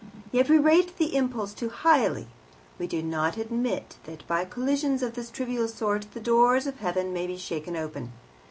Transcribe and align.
Yet 0.31 0.49
we 0.49 0.57
rate 0.57 0.97
the 0.97 1.15
impulse 1.15 1.53
too 1.53 1.69
highly. 1.69 2.25
We 2.79 2.87
do 2.87 3.03
not 3.03 3.37
admit 3.37 3.97
that 4.05 4.25
by 4.27 4.45
collisions 4.45 5.03
of 5.03 5.13
this 5.13 5.29
trivial 5.29 5.67
sort 5.67 6.07
the 6.15 6.19
doors 6.19 6.65
of 6.65 6.77
heaven 6.79 7.13
may 7.13 7.27
be 7.27 7.37
shaken 7.37 7.75
open. 7.77 8.11